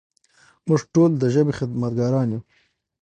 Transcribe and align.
موږ 0.67 0.81
ټول 0.93 1.11
د 1.17 1.23
ژبې 1.33 1.53
خدمتګاران 1.59 2.27
یو. 2.33 2.41